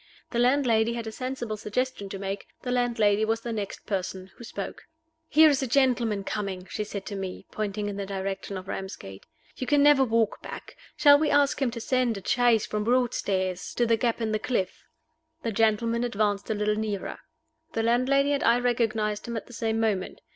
The 0.31 0.39
landlady 0.39 0.93
had 0.95 1.05
a 1.05 1.11
sensible 1.11 1.57
suggestion 1.57 2.09
to 2.09 2.17
make 2.17 2.47
the 2.63 2.71
landlady 2.71 3.23
was 3.23 3.41
the 3.41 3.53
next 3.53 3.85
person 3.85 4.31
who 4.35 4.43
spoke. 4.43 4.87
"Here 5.29 5.47
is 5.47 5.61
a 5.61 5.67
gentleman 5.67 6.23
coming," 6.23 6.65
she 6.71 6.83
said 6.83 7.05
to 7.05 7.15
me, 7.15 7.45
pointing 7.51 7.87
in 7.87 7.97
the 7.97 8.05
direction 8.07 8.57
of 8.57 8.67
Ramsgate. 8.67 9.27
"You 9.57 9.67
can 9.67 9.83
never 9.83 10.03
walk 10.03 10.41
back. 10.41 10.75
Shall 10.97 11.19
we 11.19 11.29
ask 11.29 11.61
him 11.61 11.69
to 11.69 11.79
send 11.79 12.17
a 12.17 12.27
chaise 12.27 12.65
from 12.65 12.83
Broadstairs 12.83 13.75
to 13.75 13.85
the 13.85 13.95
gap 13.95 14.21
in 14.21 14.31
the 14.31 14.39
cliff?" 14.39 14.85
The 15.43 15.51
gentleman 15.51 16.03
advanced 16.03 16.49
a 16.49 16.55
little 16.55 16.73
nearer. 16.75 17.19
The 17.73 17.83
landlady 17.83 18.31
and 18.33 18.41
I 18.41 18.57
recognized 18.59 19.27
him 19.27 19.37
at 19.37 19.45
the 19.45 19.53
same 19.53 19.79
moment. 19.79 20.21